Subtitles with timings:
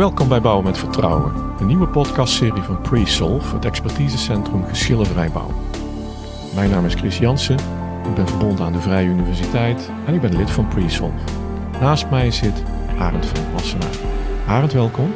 [0.00, 5.54] Welkom bij Bouwen met Vertrouwen, een nieuwe podcastserie van Pre-Solve, het expertisecentrum geschillenvrij bouwen.
[6.54, 7.56] Mijn naam is Chris Jansen,
[8.08, 11.24] ik ben verbonden aan de Vrije Universiteit en ik ben lid van Pre-Solve.
[11.80, 12.62] Naast mij zit
[12.98, 13.96] Arend van Wassenaar.
[14.46, 15.12] Arend, welkom.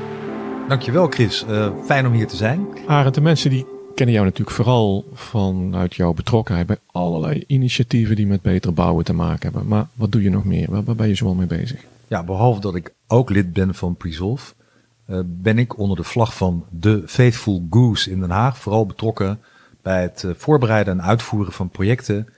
[0.69, 2.67] Dankjewel Chris, uh, fijn om hier te zijn.
[2.87, 8.27] Arend, de mensen die kennen jou natuurlijk vooral vanuit jouw betrokkenheid bij allerlei initiatieven die
[8.27, 9.69] met beter bouwen te maken hebben.
[9.69, 10.71] Maar wat doe je nog meer?
[10.71, 11.85] Waar, waar ben je zoal mee bezig?
[12.09, 14.53] Ja, behalve dat ik ook lid ben van Presolve,
[15.25, 19.41] ben ik onder de vlag van de Faithful Goose in Den Haag vooral betrokken
[19.85, 22.29] bij het uh, voorbereiden en uitvoeren van projecten.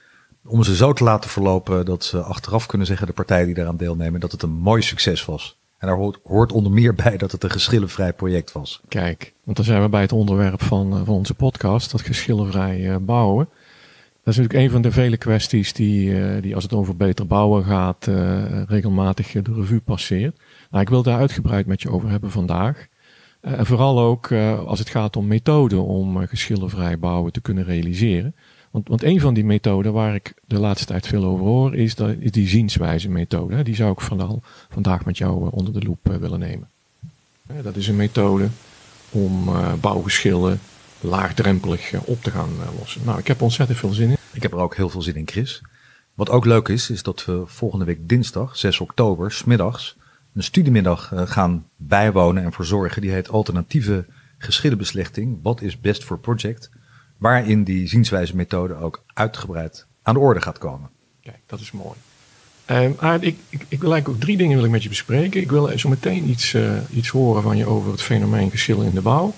[0.45, 3.77] Om ze zo te laten verlopen dat ze achteraf kunnen zeggen, de partijen die daaraan
[3.77, 5.59] deelnemen, dat het een mooi succes was.
[5.79, 8.81] En daar hoort, hoort onder meer bij dat het een geschillenvrij project was.
[8.89, 12.99] Kijk, want dan zijn we bij het onderwerp van, uh, van onze podcast, dat geschillenvrij
[13.01, 13.49] bouwen.
[14.25, 17.65] Dat is natuurlijk een van de vele kwesties die, die als het over beter bouwen
[17.65, 18.07] gaat,
[18.69, 20.37] regelmatig de revue passeert.
[20.71, 22.87] Nou, ik wil daar uitgebreid met je over hebben vandaag.
[23.43, 24.33] Uh, en vooral ook
[24.67, 28.35] als het gaat om methoden om geschillenvrij bouwen te kunnen realiseren.
[28.71, 31.95] Want, want een van die methoden waar ik de laatste tijd veel over hoor, is,
[31.95, 33.63] dat, is die zienswijze methode.
[33.63, 36.69] Die zou ik vooral vandaag met jou onder de loep willen nemen.
[37.63, 38.49] Dat is een methode
[39.11, 40.61] om bouwgeschillen
[41.01, 43.01] laagdrempelig op te gaan lossen.
[43.05, 44.17] Nou, ik heb ontzettend veel zin in.
[44.33, 45.63] Ik heb er ook heel veel zin in, Chris.
[46.15, 49.97] Wat ook leuk is, is dat we volgende week dinsdag, 6 oktober, smiddags,
[50.37, 53.03] een studiemiddag gaan bijwonen en verzorgen.
[53.03, 54.05] Die heet Alternatieve
[54.39, 55.39] Geschillenbeslechting.
[55.43, 56.71] Wat is best voor project?
[57.17, 60.91] Waarin die zienswijze methode ook uitgebreid aan de orde gaat komen.
[61.23, 61.97] Kijk, dat is mooi.
[62.99, 65.41] Aard, ik, ik, ik, wil eigenlijk ook drie dingen wil ik met je bespreken.
[65.41, 68.95] Ik wil zo meteen iets, uh, iets horen van je over het fenomeen geschillen in
[68.95, 69.35] de bouw.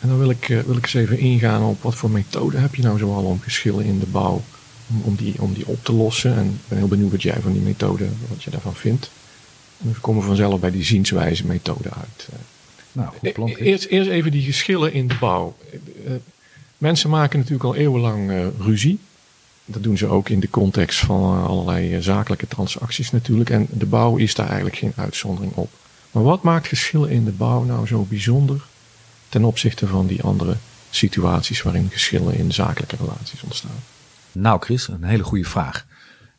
[0.00, 2.74] En dan wil ik, uh, wil ik eens even ingaan op wat voor methode heb
[2.74, 4.42] je nou zoal om geschillen in de bouw,
[4.90, 6.36] om, om, die, om die op te lossen.
[6.36, 9.10] En ik ben heel benieuwd wat jij van die methode, wat je daarvan vindt.
[9.82, 12.28] En we komen vanzelf bij die zienswijze methode uit.
[12.92, 13.48] Nou, goed plan.
[13.48, 15.56] Eerst, eerst even die geschillen in de bouw.
[16.06, 16.12] Uh,
[16.78, 18.98] mensen maken natuurlijk al eeuwenlang uh, ruzie.
[19.64, 23.50] Dat doen ze ook in de context van allerlei zakelijke transacties natuurlijk.
[23.50, 25.70] En de bouw is daar eigenlijk geen uitzondering op.
[26.10, 28.64] Maar wat maakt geschillen in de bouw nou zo bijzonder
[29.28, 30.56] ten opzichte van die andere
[30.90, 33.82] situaties waarin geschillen in zakelijke relaties ontstaan?
[34.32, 35.86] Nou, Chris, een hele goede vraag.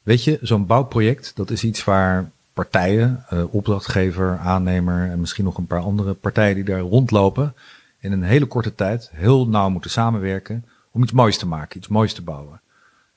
[0.03, 2.31] Weet je, zo'n bouwproject, dat is iets waar
[2.61, 7.53] partijen, uh, opdrachtgever, aannemer en misschien nog een paar andere partijen die daar rondlopen,
[7.99, 11.87] in een hele korte tijd heel nauw moeten samenwerken om iets moois te maken, iets
[11.87, 12.61] moois te bouwen.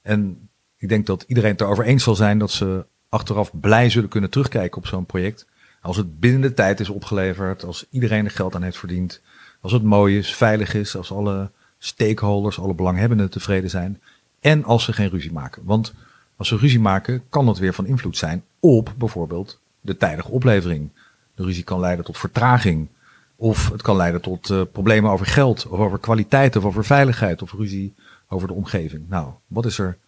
[0.02, 4.08] En ik denk dat iedereen het erover eens zal zijn dat ze achteraf blij zullen
[4.08, 5.46] kunnen terugkijken op zo'n project.
[5.80, 9.20] Als het binnen de tijd is opgeleverd, als iedereen er geld aan heeft verdiend,
[9.60, 14.00] als het mooi is, veilig is, als alle stakeholders, alle belanghebbenden tevreden zijn.
[14.40, 15.62] En als ze geen ruzie maken.
[15.64, 15.94] Want
[16.36, 20.90] als ze ruzie maken, kan dat weer van invloed zijn op bijvoorbeeld de tijdige oplevering.
[21.34, 22.88] De ruzie kan leiden tot vertraging.
[23.36, 27.42] Of het kan leiden tot uh, problemen over geld, of over kwaliteit, of over veiligheid,
[27.42, 27.94] of ruzie
[28.28, 29.08] over de omgeving.
[29.08, 29.98] Nou, wat is er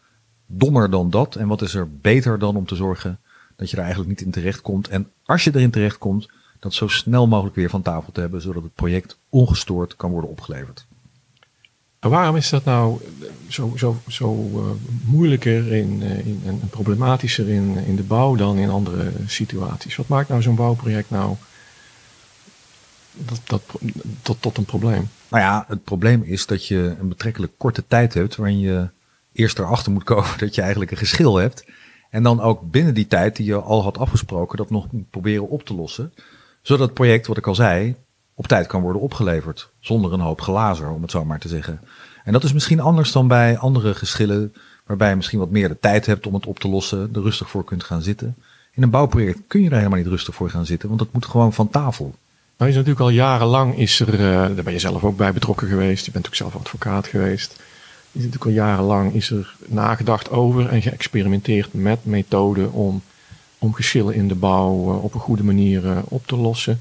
[0.46, 1.36] dommer dan dat?
[1.36, 3.18] En wat is er beter dan om te zorgen
[3.56, 4.88] dat je er eigenlijk niet in terecht komt?
[4.88, 8.42] En als je erin terecht komt, dat zo snel mogelijk weer van tafel te hebben,
[8.42, 10.86] zodat het project ongestoord kan worden opgeleverd.
[12.06, 13.00] En waarom is dat nou
[13.48, 14.60] zo, zo, zo uh,
[15.04, 19.96] moeilijker in, uh, in, en problematischer in, in de bouw dan in andere situaties?
[19.96, 21.36] Wat maakt nou zo'n bouwproject nou
[23.12, 23.62] dat, dat,
[24.22, 25.08] tot, tot een probleem?
[25.28, 28.88] Nou ja, het probleem is dat je een betrekkelijk korte tijd hebt waarin je
[29.32, 31.64] eerst erachter moet komen dat je eigenlijk een geschil hebt.
[32.10, 35.64] En dan ook binnen die tijd die je al had afgesproken, dat nog proberen op
[35.64, 36.12] te lossen
[36.66, 37.94] zodat het project, wat ik al zei,
[38.36, 39.70] op tijd kan worden opgeleverd.
[39.80, 41.80] Zonder een hoop glazer, om het zo maar te zeggen.
[42.24, 44.54] En dat is misschien anders dan bij andere geschillen,
[44.86, 47.50] waarbij je misschien wat meer de tijd hebt om het op te lossen, er rustig
[47.50, 48.34] voor kunt gaan zitten.
[48.72, 51.26] In een bouwproject kun je er helemaal niet rustig voor gaan zitten, want het moet
[51.26, 52.14] gewoon van tafel.
[52.56, 55.68] Nou is natuurlijk al jarenlang, is er, uh, daar ben je zelf ook bij betrokken
[55.68, 57.52] geweest, je bent ook zelf advocaat geweest.
[58.12, 63.02] Is natuurlijk al jarenlang is er nagedacht over en geëxperimenteerd met methoden om
[63.58, 66.80] om geschillen in de bouw uh, op een goede manier uh, op te lossen.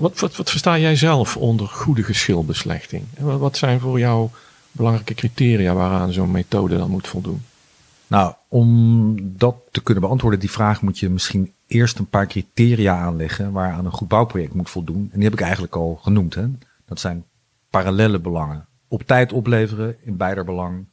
[0.00, 3.04] Wat, wat, wat, versta jij zelf onder goede geschilbeslechting?
[3.18, 4.28] Wat zijn voor jou
[4.72, 7.42] belangrijke criteria waaraan zo'n methode dan moet voldoen?
[8.06, 12.96] Nou, om dat te kunnen beantwoorden, die vraag, moet je misschien eerst een paar criteria
[12.96, 15.08] aanleggen waaraan een goed bouwproject moet voldoen.
[15.12, 16.34] En die heb ik eigenlijk al genoemd.
[16.34, 16.46] Hè?
[16.86, 17.24] Dat zijn
[17.70, 18.66] parallele belangen.
[18.88, 20.86] Op tijd opleveren in beider belang.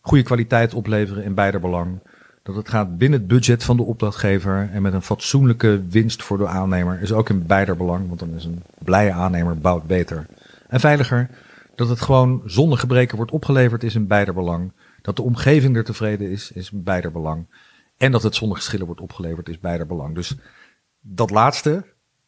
[0.00, 2.00] Goede kwaliteit opleveren in beider belang
[2.48, 6.38] dat het gaat binnen het budget van de opdrachtgever en met een fatsoenlijke winst voor
[6.38, 10.26] de aannemer is ook in beider belang, want dan is een blije aannemer bouwt beter
[10.68, 11.30] en veiliger.
[11.74, 14.72] Dat het gewoon zonder gebreken wordt opgeleverd is in beider belang.
[15.02, 17.46] Dat de omgeving er tevreden is, is in beider belang.
[17.96, 20.14] En dat het zonder geschillen wordt opgeleverd is beider belang.
[20.14, 20.36] Dus
[21.00, 21.84] dat laatste,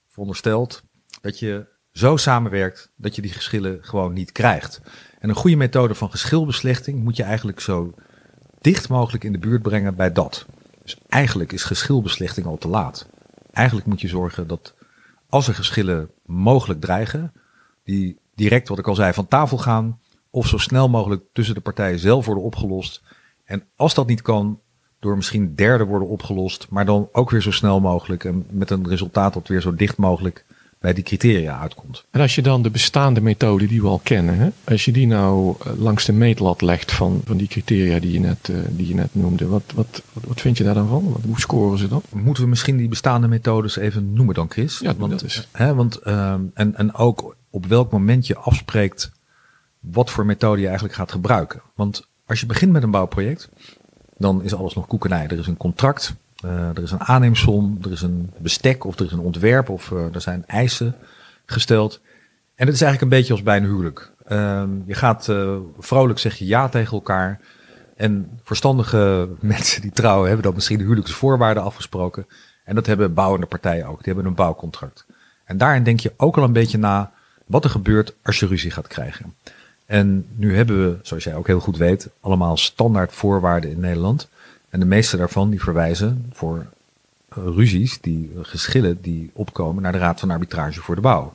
[0.09, 0.83] verondersteld,
[1.21, 4.81] dat je zo samenwerkt dat je die geschillen gewoon niet krijgt.
[5.19, 7.95] En een goede methode van geschilbeslechting moet je eigenlijk zo
[8.61, 10.47] dicht mogelijk in de buurt brengen bij dat.
[10.83, 13.09] Dus eigenlijk is geschilbeslechting al te laat.
[13.53, 14.75] Eigenlijk moet je zorgen dat
[15.29, 17.33] als er geschillen mogelijk dreigen,
[17.85, 21.61] die direct, wat ik al zei, van tafel gaan of zo snel mogelijk tussen de
[21.61, 23.03] partijen zelf worden opgelost.
[23.45, 24.61] En als dat niet kan,
[24.99, 28.89] door misschien derde worden opgelost, maar dan ook weer zo snel mogelijk en met een
[28.89, 30.45] resultaat dat weer zo dicht mogelijk
[30.81, 32.05] bij die criteria uitkomt.
[32.11, 35.07] En als je dan de bestaande methode die we al kennen, hè, als je die
[35.07, 38.89] nou eh, langs de meetlat legt van, van die criteria die je net, uh, die
[38.89, 41.13] je net noemde, wat, wat, wat vind je daar dan van?
[41.13, 42.03] Wat, hoe scoren ze dan?
[42.13, 44.79] Moeten we misschien die bestaande methodes even noemen dan, Chris?
[44.79, 45.49] Ja, want, dat is.
[45.53, 49.13] Hè, want, uh, en, en ook op welk moment je afspreekt
[49.81, 51.63] wat voor methode je eigenlijk gaat gebruiken.
[51.75, 53.49] Want als je begint met een bouwproject,
[54.17, 55.27] dan is alles nog koekenij.
[55.27, 59.13] Er is een contract, er is een aanneemsom, er is een bestek of er is
[59.13, 60.95] een ontwerp of uh, er zijn eisen
[61.47, 62.01] gesteld.
[62.55, 64.13] En het is eigenlijk een beetje als bij een huwelijk.
[64.29, 67.41] Uh, je gaat uh, vrolijk zeg je ja tegen elkaar.
[67.97, 72.27] En verstandige mensen die trouwen hebben dan misschien de huwelijksvoorwaarden afgesproken.
[72.65, 73.97] En dat hebben bouwende partijen ook.
[73.97, 75.07] Die hebben een bouwcontract.
[75.45, 77.13] En daarin denk je ook al een beetje na
[77.47, 79.35] wat er gebeurt als je ruzie gaat krijgen.
[79.87, 84.29] En nu hebben we, zoals jij ook heel goed weet, allemaal standaard voorwaarden in Nederland.
[84.71, 86.67] En de meeste daarvan die verwijzen voor
[87.29, 91.35] ruzies, die geschillen die opkomen naar de Raad van Arbitrage voor de Bouw.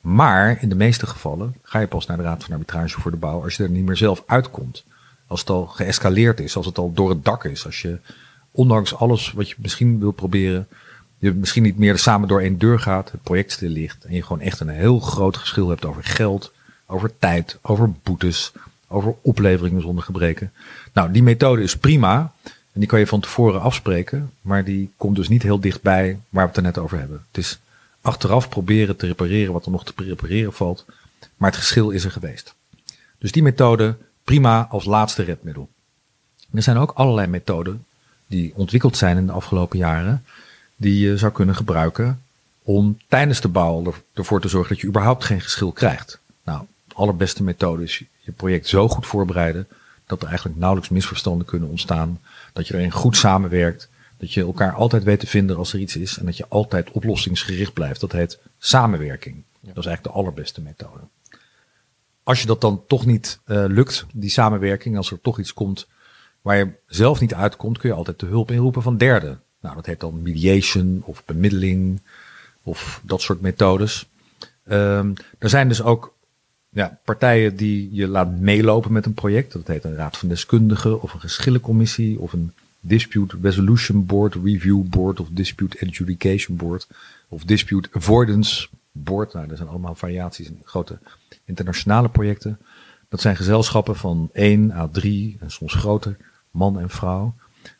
[0.00, 3.16] Maar in de meeste gevallen ga je pas naar de Raad van Arbitrage voor de
[3.16, 4.84] Bouw als je er niet meer zelf uitkomt.
[5.26, 7.98] Als het al geëscaleerd is, als het al door het dak is, als je
[8.50, 10.68] ondanks alles wat je misschien wil proberen,
[11.18, 14.22] je misschien niet meer samen door één deur gaat, het project stil ligt en je
[14.22, 16.52] gewoon echt een heel groot geschil hebt over geld,
[16.86, 18.52] over tijd, over boetes,
[18.88, 20.52] over opleveringen zonder gebreken.
[20.92, 22.32] Nou, die methode is prima
[22.76, 26.42] en die kan je van tevoren afspreken, maar die komt dus niet heel dichtbij waar
[26.42, 27.24] we het er net over hebben.
[27.28, 27.58] Het is
[28.00, 30.84] achteraf proberen te repareren wat er nog te repareren valt,
[31.36, 32.54] maar het geschil is er geweest.
[33.18, 35.68] Dus die methode prima als laatste redmiddel.
[36.52, 37.84] er zijn ook allerlei methoden
[38.26, 40.24] die ontwikkeld zijn in de afgelopen jaren,
[40.76, 42.22] die je zou kunnen gebruiken
[42.62, 46.18] om tijdens de bouw ervoor te zorgen dat je überhaupt geen geschil krijgt.
[46.44, 49.66] Nou, de allerbeste methode is je project zo goed voorbereiden
[50.06, 52.20] dat er eigenlijk nauwelijks misverstanden kunnen ontstaan,
[52.56, 55.96] dat je erin goed samenwerkt, dat je elkaar altijd weet te vinden als er iets
[55.96, 58.00] is en dat je altijd oplossingsgericht blijft.
[58.00, 59.42] Dat heet samenwerking.
[59.60, 61.00] Dat is eigenlijk de allerbeste methode.
[62.22, 65.86] Als je dat dan toch niet uh, lukt, die samenwerking, als er toch iets komt
[66.42, 69.40] waar je zelf niet uitkomt, kun je altijd de hulp inroepen van derden.
[69.60, 72.00] Nou, dat heet dan mediation of bemiddeling
[72.62, 74.08] of dat soort methodes.
[74.68, 76.14] Um, er zijn dus ook
[76.76, 79.52] ja, partijen die je laat meelopen met een project.
[79.52, 84.82] Dat heet een raad van deskundigen of een geschillencommissie of een Dispute Resolution Board, Review
[84.82, 86.88] Board of Dispute Adjudication Board
[87.28, 89.32] of Dispute Avoidance Board.
[89.32, 90.98] Nou, er zijn allemaal variaties in grote
[91.44, 92.58] internationale projecten.
[93.08, 96.16] Dat zijn gezelschappen van 1 à 3 en soms groter,
[96.50, 97.34] man en vrouw,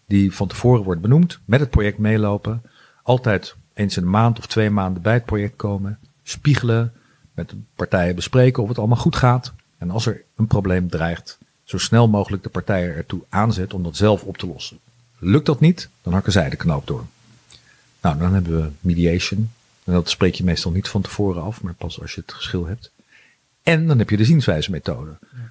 [0.07, 2.63] die van tevoren wordt benoemd, met het project meelopen,
[3.03, 6.93] altijd eens in een maand of twee maanden bij het project komen, spiegelen,
[7.37, 9.53] met de partijen bespreken of het allemaal goed gaat.
[9.79, 13.97] En als er een probleem dreigt, zo snel mogelijk de partijen ertoe aanzet om dat
[13.97, 14.79] zelf op te lossen.
[15.19, 17.05] Lukt dat niet, dan hakken zij de knoop door.
[18.01, 19.51] Nou, dan hebben we mediation.
[19.85, 22.67] En dat spreek je meestal niet van tevoren af, maar pas als je het geschil
[22.67, 22.91] hebt.
[23.63, 25.11] En dan heb je de zienswijze methode.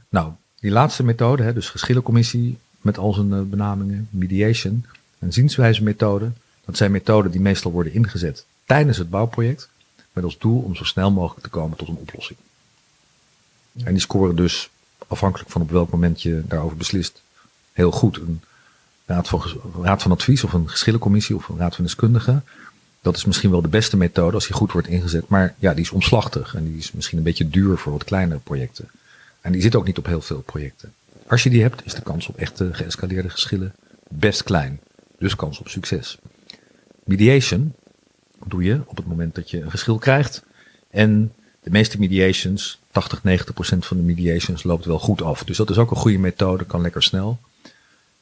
[0.09, 4.85] Nou, die laatste methode, dus geschillencommissie met al zijn uh, benamingen, mediation
[5.19, 6.31] en zienswijze methode,
[6.65, 9.69] dat zijn methoden die meestal worden ingezet tijdens het bouwproject,
[10.15, 12.39] met als doel om zo snel mogelijk te komen tot een oplossing.
[13.71, 13.85] Ja.
[13.85, 14.69] En die scoren dus,
[15.07, 17.21] afhankelijk van op welk moment je daarover beslist,
[17.73, 18.17] heel goed.
[18.17, 18.41] Een
[19.05, 19.43] raad van,
[19.81, 22.43] raad van advies of een geschillencommissie of een raad van deskundigen.
[23.01, 25.27] Dat is misschien wel de beste methode als die goed wordt ingezet.
[25.27, 28.39] Maar ja, die is omslachtig en die is misschien een beetje duur voor wat kleinere
[28.39, 28.89] projecten.
[29.41, 30.93] En die zit ook niet op heel veel projecten.
[31.27, 33.73] Als je die hebt, is de kans op echte geëscaleerde geschillen
[34.09, 34.79] best klein.
[35.17, 36.17] Dus kans op succes.
[37.03, 37.73] Mediation
[38.45, 40.43] doe je op het moment dat je een geschil krijgt.
[40.89, 41.33] En
[41.63, 45.43] de meeste mediations, 80, 90 procent van de mediations loopt wel goed af.
[45.43, 47.39] Dus dat is ook een goede methode, kan lekker snel.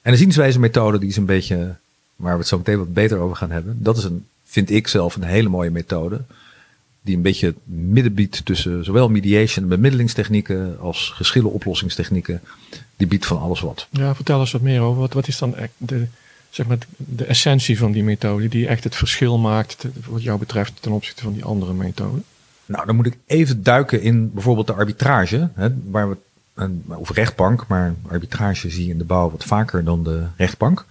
[0.01, 1.75] En de zienswijze methode, die is een beetje,
[2.15, 3.77] waar we het zo meteen wat beter over gaan hebben.
[3.79, 6.21] Dat is een, vind ik zelf, een hele mooie methode.
[7.01, 12.41] Die een beetje het midden biedt tussen zowel mediation en bemiddelingstechnieken als geschillenoplossingstechnieken.
[12.97, 13.87] Die biedt van alles wat.
[13.89, 15.01] Ja, vertel eens wat meer over.
[15.01, 16.07] Wat, wat is dan de,
[16.53, 20.81] zeg maar, de essentie van die methode die echt het verschil maakt wat jou betreft
[20.81, 22.23] ten opzichte van die andere methoden?
[22.65, 26.17] Nou, dan moet ik even duiken in bijvoorbeeld de arbitrage, hè, waar we
[26.87, 30.85] of rechtbank, maar arbitrage zie je in de bouw wat vaker dan de rechtbank.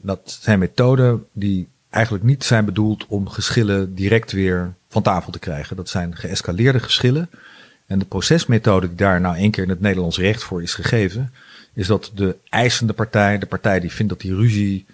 [0.00, 5.38] Dat zijn methoden die eigenlijk niet zijn bedoeld om geschillen direct weer van tafel te
[5.38, 5.76] krijgen.
[5.76, 7.30] Dat zijn geëscaleerde geschillen.
[7.86, 11.32] En de procesmethode die daar nou één keer in het Nederlands recht voor is gegeven,
[11.72, 14.86] is dat de eisende partij, de partij die vindt dat die ruzie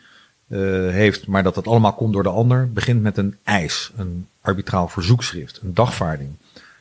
[0.49, 0.59] uh,
[0.91, 4.89] heeft, maar dat het allemaal komt door de ander, begint met een eis, een arbitraal
[4.89, 6.31] verzoekschrift, een dagvaarding,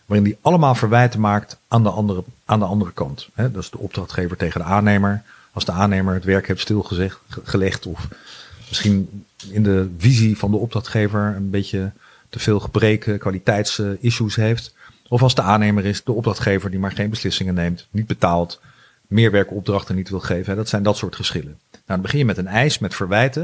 [0.05, 3.29] waarin die allemaal verwijten maakt aan de andere, aan de andere kant.
[3.33, 5.23] He, dat is de opdrachtgever tegen de aannemer.
[5.51, 8.07] Als de aannemer het werk heeft stilgelegd of
[8.67, 11.91] misschien in de visie van de opdrachtgever een beetje
[12.29, 14.73] te veel gebreken, kwaliteitsissues heeft.
[15.07, 18.59] Of als de aannemer is, de opdrachtgever die maar geen beslissingen neemt, niet betaalt,
[19.15, 20.55] meer werkopdrachten niet wil geven.
[20.55, 21.59] Dat zijn dat soort geschillen.
[21.71, 23.43] Nou, dan begin je met een eis, met verwijten.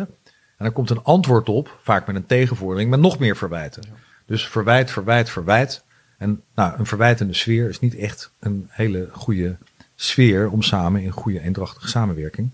[0.57, 3.83] En dan komt een antwoord op, vaak met een tegenvordering, met nog meer verwijten.
[4.25, 5.83] Dus verwijt, verwijt, verwijt.
[6.17, 9.55] En nou, een verwijtende sfeer is niet echt een hele goede
[9.95, 12.49] sfeer om samen in goede eendrachtige samenwerking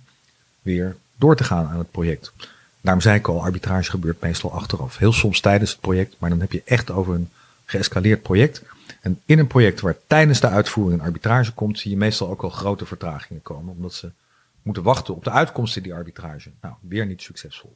[0.62, 2.34] weer door te gaan aan het project.
[2.82, 4.98] Daarom zei ik al, arbitrage gebeurt meestal achteraf.
[4.98, 7.30] Heel soms tijdens het project, maar dan heb je echt over een
[7.66, 8.62] geëscaleerd project.
[9.02, 12.42] En in een project waar tijdens de uitvoering een arbitrage komt, zie je meestal ook
[12.42, 14.12] al grote vertragingen komen, omdat ze
[14.62, 16.50] moeten wachten op de uitkomsten die arbitrage.
[16.62, 17.76] Nou, weer niet succesvol.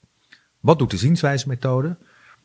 [0.60, 1.96] Wat doet de zienswijze-methode?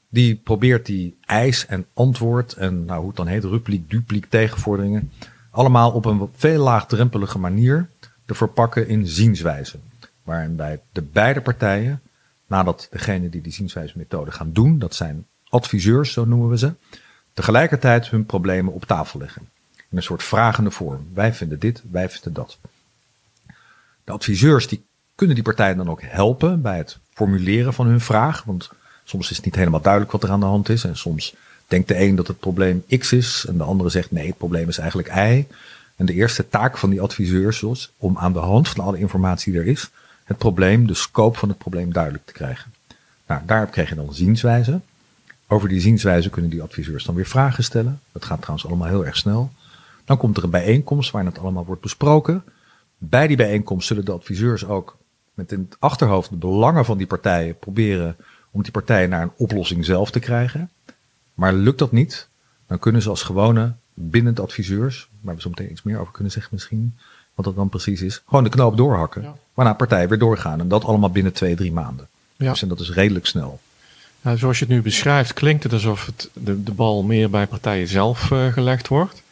[0.08, 5.12] Die probeert die eis en antwoord en nou, hoe het dan heet, rupliek, dupliek tegenvorderingen,
[5.50, 7.88] allemaal op een veel laagdrempelige manier
[8.24, 9.78] te verpakken in zienswijze.
[10.22, 12.00] Waarin bij de beide partijen,
[12.46, 16.74] nadat degene die die zienswijze-methode gaan doen, dat zijn adviseurs, zo noemen we ze,
[17.36, 19.48] tegelijkertijd hun problemen op tafel leggen.
[19.90, 21.08] In een soort vragende vorm.
[21.14, 22.58] Wij vinden dit, wij vinden dat.
[24.04, 28.42] De adviseurs die kunnen die partijen dan ook helpen bij het formuleren van hun vraag.
[28.44, 28.70] Want
[29.04, 30.84] soms is het niet helemaal duidelijk wat er aan de hand is.
[30.84, 31.34] En soms
[31.66, 34.68] denkt de een dat het probleem X is en de andere zegt nee, het probleem
[34.68, 35.46] is eigenlijk Y.
[35.96, 39.52] En de eerste taak van die adviseurs is om aan de hand van alle informatie
[39.52, 39.90] die er is,
[40.24, 42.72] het probleem, de scope van het probleem duidelijk te krijgen.
[43.26, 44.80] Nou, daarop krijg je dan zienswijze.
[45.48, 48.00] Over die zienswijze kunnen die adviseurs dan weer vragen stellen.
[48.12, 49.50] Dat gaat trouwens allemaal heel erg snel.
[50.04, 52.44] Dan komt er een bijeenkomst waarin het allemaal wordt besproken.
[52.98, 54.96] Bij die bijeenkomst zullen de adviseurs ook
[55.34, 58.16] met in het achterhoofd de belangen van die partijen proberen
[58.50, 60.70] om die partijen naar een oplossing zelf te krijgen.
[61.34, 62.28] Maar lukt dat niet,
[62.66, 66.32] dan kunnen ze als gewone bindend adviseurs, waar we zo meteen iets meer over kunnen
[66.32, 66.96] zeggen misschien,
[67.34, 69.34] wat dat dan precies is, gewoon de knoop doorhakken.
[69.54, 72.08] Waarna partijen weer doorgaan en dat allemaal binnen twee, drie maanden.
[72.36, 72.50] Ja.
[72.50, 73.60] Dus en dat is redelijk snel.
[74.22, 77.88] Nou, zoals je het nu beschrijft, klinkt het alsof het, de, bal meer bij partijen
[77.88, 79.22] zelf uh, gelegd wordt.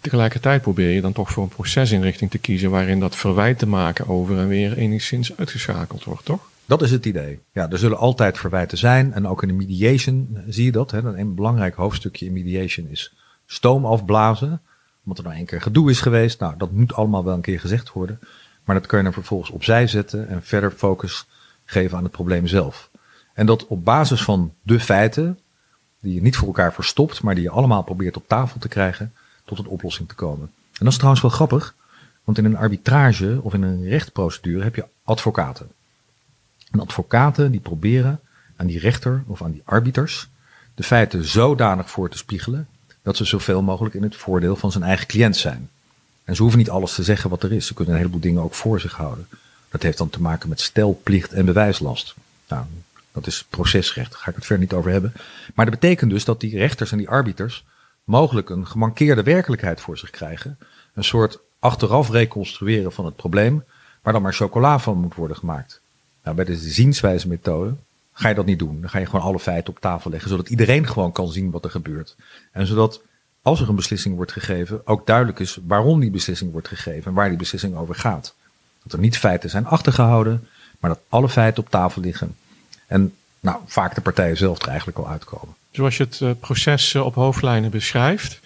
[0.00, 4.08] Tegelijkertijd probeer je dan toch voor een procesinrichting te kiezen waarin dat verwijt te maken
[4.08, 6.50] over en weer enigszins uitgeschakeld wordt, toch?
[6.66, 7.40] Dat is het idee.
[7.52, 9.12] Ja, er zullen altijd verwijten zijn.
[9.12, 10.90] En ook in de mediation zie je dat.
[10.90, 10.98] Hè.
[10.98, 13.14] Een belangrijk hoofdstukje in mediation is
[13.46, 14.60] stoom afblazen.
[15.04, 16.40] Omdat er nou een keer gedoe is geweest.
[16.40, 18.18] Nou, dat moet allemaal wel een keer gezegd worden.
[18.64, 21.26] Maar dat kun je dan vervolgens opzij zetten en verder focus
[21.64, 22.90] geven aan het probleem zelf.
[23.34, 25.38] En dat op basis van de feiten,
[26.00, 29.12] die je niet voor elkaar verstopt, maar die je allemaal probeert op tafel te krijgen,
[29.44, 30.52] tot een oplossing te komen.
[30.72, 31.74] En dat is trouwens wel grappig,
[32.24, 35.68] want in een arbitrage of in een rechtprocedure heb je advocaten.
[36.70, 38.20] En advocaten die proberen
[38.56, 40.28] aan die rechter of aan die arbiters
[40.74, 42.68] de feiten zodanig voor te spiegelen
[43.02, 45.70] dat ze zoveel mogelijk in het voordeel van zijn eigen cliënt zijn.
[46.24, 47.66] En ze hoeven niet alles te zeggen wat er is.
[47.66, 49.28] Ze kunnen een heleboel dingen ook voor zich houden.
[49.70, 52.14] Dat heeft dan te maken met stelplicht en bewijslast.
[52.48, 52.64] Nou,
[53.14, 55.12] dat is procesrecht, daar ga ik het verder niet over hebben.
[55.54, 57.64] Maar dat betekent dus dat die rechters en die arbiters
[58.04, 60.58] mogelijk een gemankeerde werkelijkheid voor zich krijgen.
[60.94, 63.64] Een soort achteraf reconstrueren van het probleem,
[64.02, 65.80] waar dan maar chocola van moet worden gemaakt.
[66.22, 67.74] Nou, bij de zienswijze methode
[68.12, 68.80] ga je dat niet doen.
[68.80, 71.64] Dan ga je gewoon alle feiten op tafel leggen, zodat iedereen gewoon kan zien wat
[71.64, 72.16] er gebeurt.
[72.52, 73.00] En zodat
[73.42, 77.14] als er een beslissing wordt gegeven, ook duidelijk is waarom die beslissing wordt gegeven en
[77.14, 78.34] waar die beslissing over gaat.
[78.82, 82.36] Dat er niet feiten zijn achtergehouden, maar dat alle feiten op tafel liggen.
[82.86, 85.54] En nou, vaak de partijen zelf er eigenlijk al uitkomen.
[85.70, 88.40] Zoals je het eh, proces eh, op hoofdlijnen beschrijft,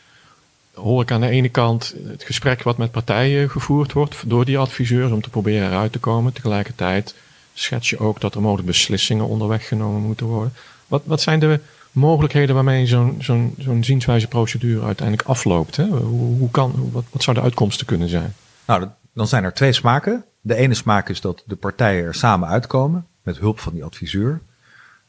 [0.75, 4.59] hoor ik aan de ene kant het gesprek wat met partijen gevoerd wordt door die
[4.59, 6.33] adviseurs om te proberen eruit te komen.
[6.33, 7.14] Tegelijkertijd
[7.54, 10.52] schets je ook dat er mogelijk beslissingen onderweg genomen moeten worden.
[10.87, 11.61] Wat, wat zijn de
[11.92, 15.76] mogelijkheden waarmee zo'n zo'n zo'n zienswijze procedure uiteindelijk afloopt?
[15.76, 15.87] Hè?
[15.87, 18.35] Hoe, hoe kan, wat, wat zou de uitkomsten kunnen zijn?
[18.66, 20.25] Nou, dan zijn er twee smaken.
[20.40, 24.40] De ene smaak is dat de partijen er samen uitkomen met hulp van die adviseur.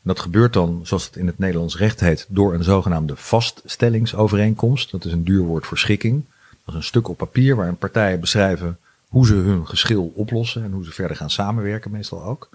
[0.02, 4.92] Dat gebeurt dan, zoals het in het Nederlands recht heet, door een zogenaamde vaststellingsovereenkomst.
[4.92, 6.24] Dat is een duur woord voor schikking.
[6.50, 10.72] Dat is een stuk op papier waarin partijen beschrijven hoe ze hun geschil oplossen en
[10.72, 12.50] hoe ze verder gaan samenwerken, meestal ook.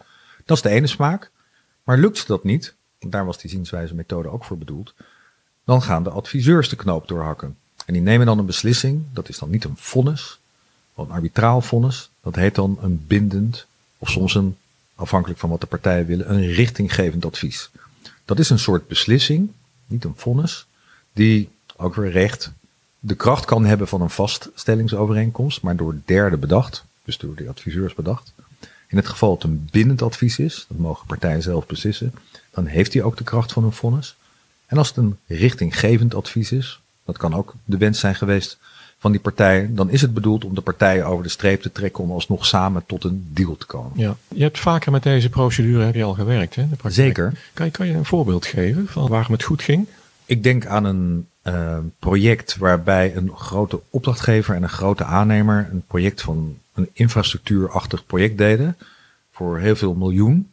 [0.44, 1.30] Dat is de ene smaak.
[1.84, 4.94] Maar lukt dat niet, daar was die zienswijze methode ook voor bedoeld,
[5.64, 7.56] dan gaan de adviseurs de knoop doorhakken.
[7.86, 10.38] En die nemen dan een beslissing, dat is dan niet een vonnis,
[10.96, 13.66] een arbitraal vonnis, dat heet dan een bindend
[13.98, 14.56] of soms een
[14.94, 17.70] afhankelijk van wat de partijen willen, een richtinggevend advies.
[18.24, 19.50] Dat is een soort beslissing
[19.86, 20.66] niet een vonnis,
[21.12, 22.52] die ook weer recht
[22.98, 27.94] de kracht kan hebben van een vaststellingsovereenkomst, maar door derden bedacht, dus door de adviseurs
[27.94, 28.32] bedacht.
[28.88, 32.14] In het geval dat het een bindend advies is, dat mogen partijen zelf beslissen,
[32.50, 34.16] dan heeft hij ook de kracht van een vonnis.
[34.66, 38.58] En als het een richtinggevend advies is, dat kan ook de wens zijn geweest
[39.04, 42.04] van die partij, dan is het bedoeld om de partijen over de streep te trekken
[42.04, 43.90] om alsnog samen tot een deal te komen.
[43.94, 46.66] Ja, je hebt vaker met deze procedure heb je al gewerkt, hè?
[46.68, 47.32] De Zeker.
[47.54, 49.86] Kan je, kan je een voorbeeld geven van waarom het goed ging?
[50.24, 55.84] Ik denk aan een uh, project waarbij een grote opdrachtgever en een grote aannemer een
[55.86, 58.76] project van een infrastructuurachtig project deden
[59.32, 60.50] voor heel veel miljoen.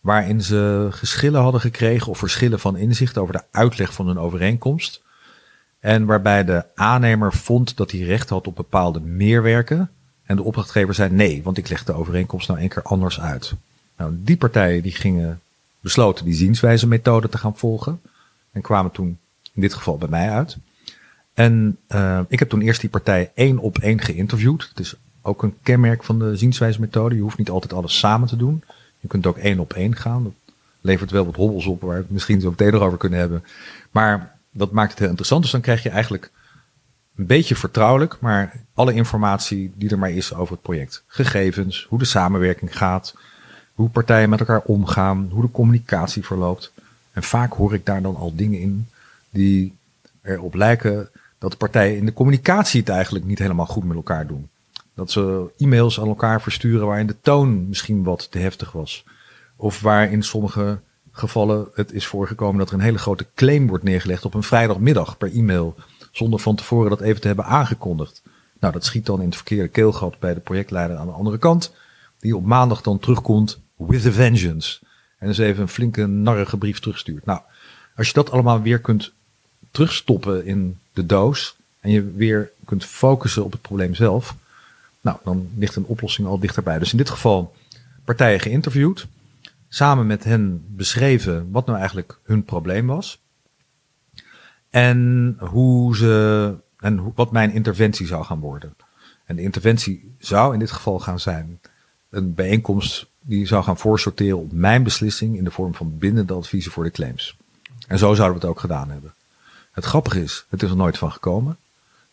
[0.00, 5.02] Waarin ze geschillen hadden gekregen of verschillen van inzicht over de uitleg van een overeenkomst.
[5.80, 9.90] En waarbij de aannemer vond dat hij recht had op bepaalde meerwerken.
[10.24, 13.52] En de opdrachtgever zei nee, want ik leg de overeenkomst nou één keer anders uit.
[13.96, 15.40] Nou, die partijen die gingen
[15.80, 18.00] besloten die zienswijze methode te gaan volgen.
[18.52, 19.18] En kwamen toen
[19.52, 20.56] in dit geval bij mij uit.
[21.34, 24.68] En uh, ik heb toen eerst die partij één op één geïnterviewd.
[24.68, 27.14] Het is ook een kenmerk van de zienswijze methode.
[27.14, 28.62] Je hoeft niet altijd alles samen te doen.
[29.00, 30.22] Je kunt ook één op één gaan.
[30.24, 30.32] Dat
[30.80, 33.44] levert wel wat hobbels op waar we het misschien zo meteen over kunnen hebben.
[33.90, 35.42] Maar dat maakt het heel interessant.
[35.42, 36.30] Dus dan krijg je eigenlijk
[37.16, 41.04] een beetje vertrouwelijk, maar alle informatie die er maar is over het project.
[41.06, 43.14] Gegevens, hoe de samenwerking gaat,
[43.74, 46.72] hoe partijen met elkaar omgaan, hoe de communicatie verloopt.
[47.12, 48.88] En vaak hoor ik daar dan al dingen in
[49.30, 49.76] die
[50.22, 54.26] erop lijken dat de partijen in de communicatie het eigenlijk niet helemaal goed met elkaar
[54.26, 54.48] doen.
[54.94, 59.04] Dat ze e-mails aan elkaar versturen waarin de toon misschien wat te heftig was.
[59.56, 60.80] Of waar in sommige
[61.18, 65.18] gevallen het is voorgekomen dat er een hele grote claim wordt neergelegd op een vrijdagmiddag
[65.18, 65.76] per e-mail.
[66.12, 68.22] Zonder van tevoren dat even te hebben aangekondigd.
[68.60, 71.72] Nou, dat schiet dan in het verkeerde keelgat bij de projectleider aan de andere kant.
[72.18, 74.78] Die op maandag dan terugkomt with a vengeance.
[75.18, 77.24] En dus even een flinke narrige brief terugstuurt.
[77.24, 77.40] Nou,
[77.96, 79.12] als je dat allemaal weer kunt
[79.70, 81.56] terugstoppen in de doos.
[81.80, 84.34] En je weer kunt focussen op het probleem zelf.
[85.00, 86.78] Nou, dan ligt een oplossing al dichterbij.
[86.78, 87.54] Dus in dit geval
[88.04, 89.06] partijen geïnterviewd
[89.68, 93.22] samen met hen beschreven wat nou eigenlijk hun probleem was.
[94.70, 98.76] En hoe ze en wat mijn interventie zou gaan worden.
[99.24, 101.60] En de interventie zou in dit geval gaan zijn
[102.10, 106.72] een bijeenkomst die zou gaan voorsorteren op mijn beslissing in de vorm van bindende adviezen
[106.72, 107.36] voor de claims.
[107.86, 109.14] En zo zouden we het ook gedaan hebben.
[109.72, 111.56] Het grappige is, het is er nooit van gekomen,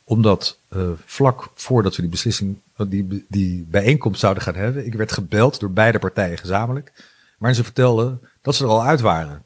[0.03, 5.11] omdat uh, vlak voordat we die beslissing, die, die bijeenkomst zouden gaan hebben, ik werd
[5.11, 6.91] gebeld door beide partijen gezamenlijk
[7.37, 9.43] maar ze vertelden dat ze er al uit waren.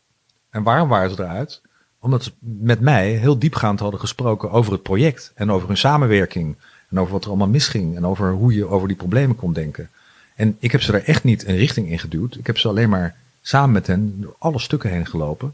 [0.49, 1.61] En waarom waren ze eruit?
[1.99, 6.55] Omdat ze met mij heel diepgaand hadden gesproken over het project en over hun samenwerking.
[6.89, 9.89] En over wat er allemaal misging en over hoe je over die problemen kon denken.
[10.35, 12.35] En ik heb ze er echt niet een richting in geduwd.
[12.35, 15.53] Ik heb ze alleen maar samen met hen door alle stukken heen gelopen.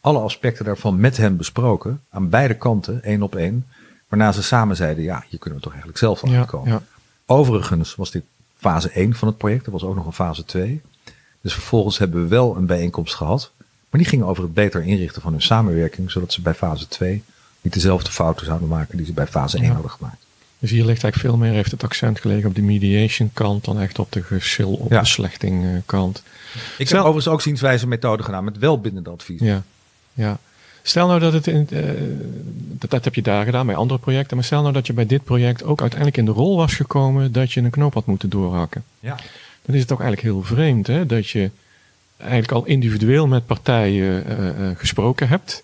[0.00, 2.00] Alle aspecten daarvan met hen besproken.
[2.10, 3.66] Aan beide kanten, één op één.
[4.08, 6.72] Waarna ze samen zeiden, ja, hier kunnen we toch eigenlijk zelf van komen.
[6.72, 6.82] Ja.
[7.26, 8.24] Overigens was dit
[8.56, 9.66] fase 1 van het project.
[9.66, 10.82] Er was ook nog een fase 2.
[11.42, 13.50] Dus vervolgens hebben we wel een bijeenkomst gehad.
[13.90, 16.10] Maar die ging over het beter inrichten van hun samenwerking.
[16.10, 17.22] Zodat ze bij fase 2
[17.60, 20.24] niet dezelfde fouten zouden maken die ze bij fase 1 hadden gemaakt.
[20.58, 23.80] Dus hier ligt eigenlijk veel meer, heeft het accent gelegen op de mediation kant dan
[23.80, 26.22] echt op de geschil op de slechting kant.
[26.78, 29.40] Ik heb overigens ook zienswijze methode gedaan met wel bindende advies.
[29.40, 29.62] Ja,
[30.12, 30.38] ja.
[30.82, 31.82] Stel nou dat het in, uh,
[32.78, 35.06] dat, dat heb je daar gedaan bij andere projecten, maar stel nou dat je bij
[35.06, 38.28] dit project ook uiteindelijk in de rol was gekomen dat je een knoop had moeten
[38.28, 38.84] doorhakken.
[39.00, 39.16] Ja
[39.62, 41.50] dan is het ook eigenlijk heel vreemd hè, dat je
[42.16, 45.62] eigenlijk al individueel met partijen uh, uh, gesproken hebt.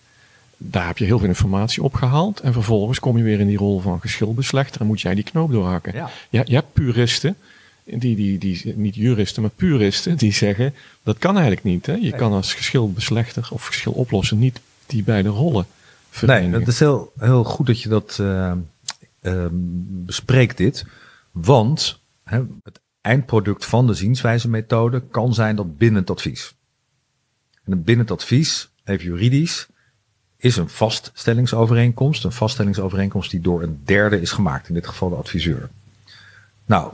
[0.56, 2.40] Daar heb je heel veel informatie opgehaald.
[2.40, 5.52] En vervolgens kom je weer in die rol van geschilbeslechter en moet jij die knoop
[5.52, 5.94] doorhakken.
[5.94, 6.10] Ja.
[6.30, 7.36] Je, je hebt puristen,
[7.84, 11.86] die, die, die, niet juristen, maar puristen, die zeggen dat kan eigenlijk niet.
[11.86, 11.92] Hè?
[11.92, 15.66] Je kan als geschilbeslechter of geschiloplosser niet die beide rollen
[16.10, 16.50] verenigen.
[16.50, 18.52] Nee, dat is heel, heel goed dat je dat uh,
[20.04, 20.84] bespreekt dit.
[21.30, 26.54] Want hè, het eindproduct van de zienswijze-methode kan zijn dat bindend advies.
[27.64, 29.68] En een bindend advies, even juridisch,
[30.36, 32.24] is een vaststellingsovereenkomst.
[32.24, 35.68] Een vaststellingsovereenkomst die door een derde is gemaakt, in dit geval de adviseur.
[36.66, 36.92] Nou,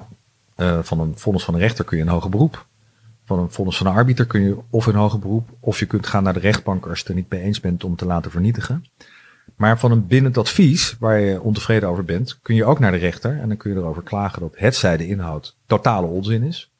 [0.57, 2.67] uh, van een vonnis van een rechter kun je een hoger beroep.
[3.25, 6.07] Van een vonnis van een arbiter kun je of een hoger beroep, of je kunt
[6.07, 8.31] gaan naar de rechtbank als je het er niet mee eens bent om te laten
[8.31, 8.85] vernietigen.
[9.57, 12.97] Maar van een bindend advies, waar je ontevreden over bent, kun je ook naar de
[12.97, 16.73] rechter en dan kun je erover klagen dat hetzij de inhoud totale onzin is.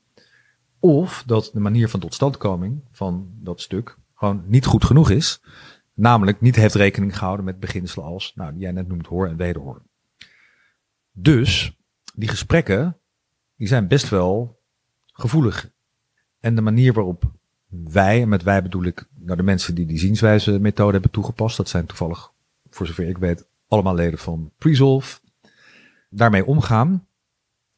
[0.79, 5.41] Of dat de manier van totstandkoming van dat stuk gewoon niet goed genoeg is.
[5.95, 9.37] Namelijk niet heeft rekening gehouden met beginselen als, nou, die jij net noemt hoor en
[9.37, 9.83] wederhoor.
[11.13, 11.77] Dus
[12.15, 12.97] die gesprekken,
[13.57, 14.61] die zijn best wel
[15.13, 15.71] gevoelig.
[16.41, 17.33] En de manier waarop
[17.69, 21.57] wij, en met wij bedoel ik naar de mensen die die zienswijze methode hebben toegepast.
[21.57, 22.33] Dat zijn toevallig,
[22.75, 25.21] voor zover ik weet, allemaal leden van Presolve.
[26.11, 27.07] Daarmee omgaan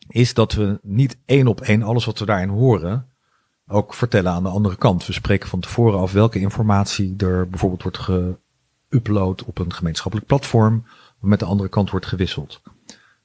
[0.08, 3.08] is dat we niet één op één alles wat we daarin horen
[3.66, 5.06] ook vertellen aan de andere kant.
[5.06, 10.86] We spreken van tevoren af welke informatie er bijvoorbeeld wordt geüpload op een gemeenschappelijk platform,
[11.20, 12.62] met de andere kant wordt gewisseld.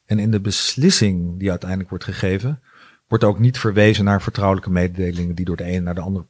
[0.06, 2.62] En in de beslissing die uiteindelijk wordt gegeven,
[3.08, 6.26] wordt ook niet verwezen naar vertrouwelijke mededelingen die door de ene naar de andere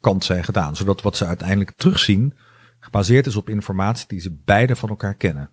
[0.00, 0.76] kant zijn gedaan.
[0.76, 2.34] Zodat wat ze uiteindelijk terugzien
[2.80, 5.50] gebaseerd is op informatie die ze beide van elkaar kennen.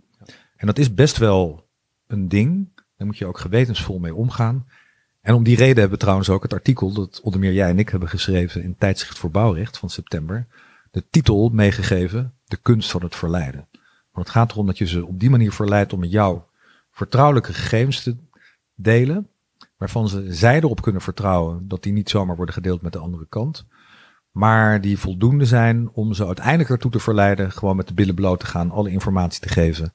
[0.55, 1.69] En dat is best wel
[2.07, 2.69] een ding.
[2.97, 4.65] Daar moet je ook gewetensvol mee omgaan.
[5.21, 7.79] En om die reden hebben we trouwens ook het artikel dat onder meer jij en
[7.79, 10.47] ik hebben geschreven in Tijdschrift voor Bouwrecht van september.
[10.91, 13.67] De titel meegegeven, De kunst van het verleiden.
[14.11, 16.41] Maar het gaat erom dat je ze op die manier verleidt om met jou
[16.91, 18.17] vertrouwelijke gegevens te
[18.75, 19.29] delen.
[19.77, 23.25] Waarvan ze zij erop kunnen vertrouwen dat die niet zomaar worden gedeeld met de andere
[23.29, 23.65] kant.
[24.37, 28.39] Maar die voldoende zijn om ze uiteindelijk ertoe te verleiden gewoon met de billen bloot
[28.39, 29.93] te gaan, alle informatie te geven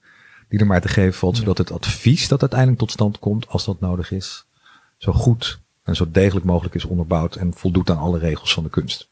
[0.49, 1.37] die er maar te geven valt.
[1.37, 4.45] Zodat het advies dat uiteindelijk tot stand komt, als dat nodig is,
[4.99, 8.71] zo goed en zo degelijk mogelijk is onderbouwd en voldoet aan alle regels van de
[8.71, 9.09] kunst.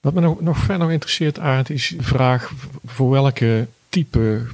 [0.00, 2.52] Wat me nog, nog verder interesseert, Aard, is de vraag
[2.84, 4.46] voor welke type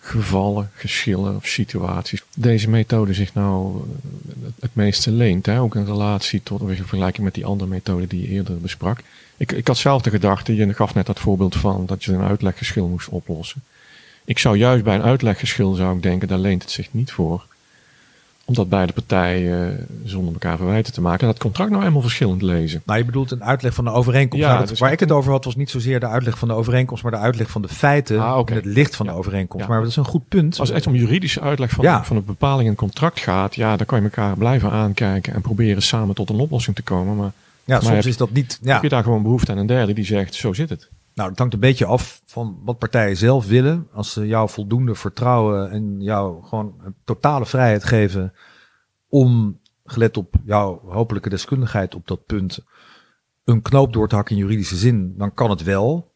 [0.00, 5.46] gevallen, geschillen of situaties deze methode zich nou eh, het meeste leent.
[5.46, 5.60] Hè?
[5.60, 9.02] Ook in relatie tot, in vergelijking met die andere methode die je eerder besprak.
[9.36, 12.20] Ik, ik had zelf de gedachte, je gaf net dat voorbeeld van dat je een
[12.20, 13.62] uitleggeschil moest oplossen.
[14.24, 17.46] Ik zou juist bij een uitleggeschil zou ik denken, daar leent het zich niet voor
[18.48, 22.82] omdat beide partijen eh, zonder elkaar verwijten te maken dat contract nou helemaal verschillend lezen.
[22.84, 24.46] Nou, je bedoelt een uitleg van de overeenkomst.
[24.46, 26.54] Ja, nou, dus waar ik het over had was niet zozeer de uitleg van de
[26.54, 28.56] overeenkomst, maar de uitleg van de feiten ah, okay.
[28.56, 29.68] het licht van de overeenkomst.
[29.68, 30.58] Maar dat is een goed punt.
[30.58, 33.76] Als het echt om juridische uitleg van, van een bepaling in een contract gaat, ja,
[33.76, 37.16] dan kan je elkaar blijven aankijken en proberen samen tot een oplossing te komen.
[37.16, 37.32] Maar,
[37.66, 38.58] ja, soms is dat niet.
[38.62, 38.72] Ja.
[38.72, 40.90] Heb je daar gewoon behoefte aan een derde die zegt, zo zit het.
[41.14, 43.88] Nou, het hangt een beetje af van wat partijen zelf willen.
[43.92, 48.32] Als ze jou voldoende vertrouwen en jou gewoon een totale vrijheid geven
[49.08, 52.58] om, gelet op jouw hopelijke deskundigheid op dat punt,
[53.44, 56.12] een knoop door te hakken in juridische zin, dan kan het wel.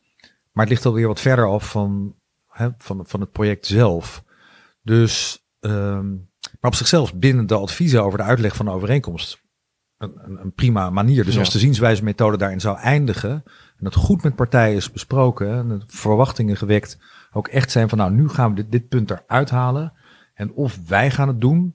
[0.53, 2.15] Maar het ligt alweer wat verder af van,
[2.49, 4.25] hè, van, van het project zelf.
[4.83, 6.29] Dus, um,
[6.61, 9.43] maar op zichzelf binnen de adviezen over de uitleg van de overeenkomst
[10.01, 11.25] een, een, prima manier.
[11.25, 13.31] Dus als de zienswijze methode daarin zou eindigen
[13.77, 16.99] en dat goed met partijen is besproken en de verwachtingen gewekt,
[17.33, 19.93] ook echt zijn van nou nu gaan we dit, dit punt eruit halen
[20.35, 21.75] en of wij gaan het doen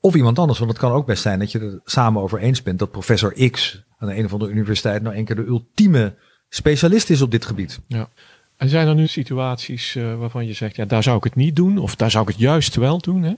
[0.00, 2.62] of iemand anders, want het kan ook best zijn dat je er samen over eens
[2.62, 6.14] bent dat professor X aan de een of andere universiteit nou een keer de ultieme
[6.48, 7.80] specialist is op dit gebied.
[7.86, 8.08] Ja.
[8.56, 11.56] En zijn er nu situaties uh, waarvan je zegt, ja, daar zou ik het niet
[11.56, 13.22] doen, of daar zou ik het juist wel doen?
[13.22, 13.34] Hè?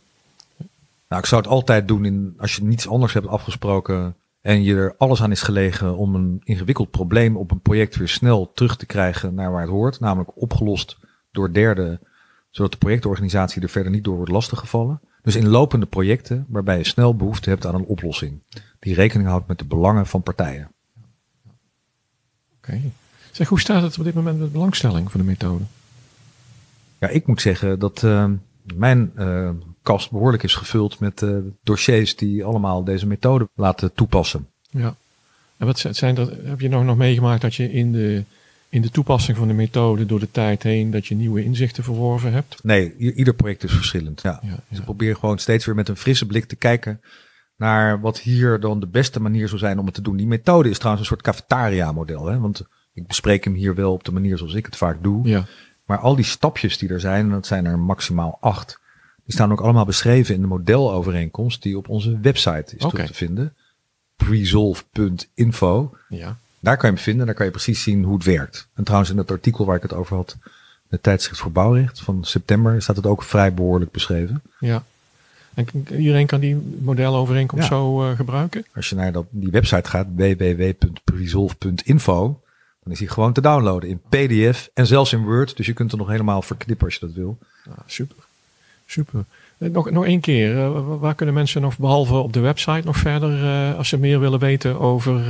[1.08, 4.74] Nou, ik zou het altijd doen in, als je niets anders hebt afgesproken en je
[4.74, 8.76] er alles aan is gelegen om een ingewikkeld probleem op een project weer snel terug
[8.76, 10.98] te krijgen naar waar het hoort, namelijk opgelost
[11.30, 12.00] door derden,
[12.50, 15.00] zodat de projectorganisatie er verder niet door wordt lastiggevallen.
[15.22, 18.40] Dus in lopende projecten waarbij je snel behoefte hebt aan een oplossing
[18.84, 20.70] die rekening houdt met de belangen van partijen.
[22.56, 22.80] Oké.
[23.32, 25.64] Zeg, hoe staat het op dit moment met de belangstelling voor de methode?
[26.98, 28.30] Ja, ik moet zeggen dat uh,
[28.74, 29.50] mijn uh,
[29.84, 34.48] kast behoorlijk is gevuld met uh, dossiers die allemaal deze methode laten toepassen.
[34.70, 34.94] Ja.
[35.56, 38.24] En wat zijn er, heb je nog, nog meegemaakt dat je in de
[38.68, 42.32] in de toepassing van de methode door de tijd heen dat je nieuwe inzichten verworven
[42.32, 42.58] hebt?
[42.62, 44.22] Nee, ieder project is verschillend.
[44.22, 44.40] Ja.
[44.42, 47.00] ja, Dus ik probeer gewoon steeds weer met een frisse blik te kijken
[47.56, 50.16] naar wat hier dan de beste manier zou zijn om het te doen.
[50.16, 52.26] Die methode is trouwens een soort cafetaria-model.
[52.26, 52.38] Hè?
[52.38, 55.28] Want ik bespreek hem hier wel op de manier zoals ik het vaak doe.
[55.28, 55.44] Ja.
[55.86, 58.80] Maar al die stapjes die er zijn, en dat zijn er maximaal acht,
[59.24, 63.54] die staan ook allemaal beschreven in de modelovereenkomst die op onze website is te vinden.
[64.16, 65.96] Presolve.info.
[66.08, 66.36] Ja.
[66.60, 68.68] Daar kan je hem vinden, daar kan je precies zien hoe het werkt.
[68.74, 70.36] En trouwens in het artikel waar ik het over had,
[70.88, 74.42] de tijdschrift voor bouwrecht van september, staat het ook vrij behoorlijk beschreven.
[74.60, 74.84] Ja.
[75.54, 78.66] En iedereen kan die modelovereenkomst zo uh, gebruiken?
[78.74, 82.40] Als je naar dat, die website gaat, www.resolve.info,
[82.82, 85.56] dan is hij gewoon te downloaden in PDF en zelfs in Word.
[85.56, 87.38] Dus je kunt er nog helemaal verknippen als je dat wil.
[87.68, 88.16] Ah, super.
[88.94, 89.24] Super.
[89.58, 92.96] Eh, nog, nog één keer, uh, waar kunnen mensen nog behalve op de website nog
[92.96, 95.22] verder, uh, als ze meer willen weten over,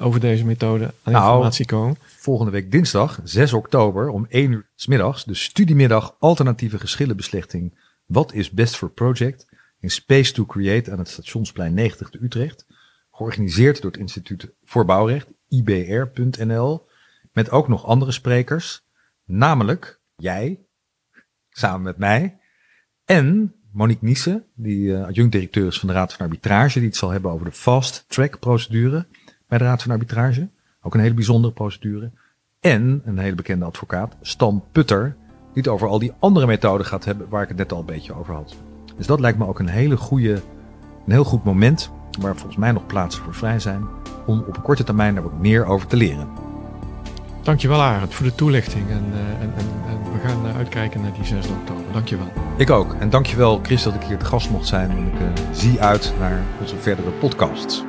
[0.00, 1.96] over deze methode, aan nou, informatie komen?
[2.04, 7.78] Volgende week dinsdag, 6 oktober, om 1 uur s middags, de studiemiddag alternatieve geschillenbeslechting.
[8.06, 9.46] Wat is best for project?
[9.80, 12.66] In Space to Create aan het Stationsplein 90 te Utrecht.
[13.10, 16.86] Georganiseerd door het Instituut voor Bouwrecht, ibr.nl.
[17.32, 18.82] Met ook nog andere sprekers,
[19.24, 20.60] namelijk jij,
[21.50, 22.39] samen met mij.
[23.10, 27.10] En Monique Niesse, die uh, adjunct-directeur is van de Raad van Arbitrage, die het zal
[27.10, 29.06] hebben over de fast track procedure
[29.48, 30.48] bij de Raad van Arbitrage.
[30.82, 32.10] Ook een hele bijzondere procedure.
[32.60, 35.16] En een hele bekende advocaat, Stan Putter,
[35.52, 37.86] die het over al die andere methoden gaat hebben waar ik het net al een
[37.86, 38.56] beetje over had.
[38.96, 40.32] Dus dat lijkt me ook een hele goede,
[41.06, 43.84] een heel goed moment waar volgens mij nog plaatsen voor vrij zijn
[44.26, 46.49] om op korte termijn daar wat meer over te leren.
[47.42, 51.46] Dankjewel Arend voor de toelichting en, uh, en, en, we gaan uitkijken naar die 6
[51.46, 51.92] oktober.
[51.92, 52.32] Dankjewel.
[52.56, 52.96] Ik ook.
[52.98, 56.12] En dankjewel Chris dat ik hier te gast mocht zijn en ik uh, zie uit
[56.18, 57.82] naar onze verdere podcasts.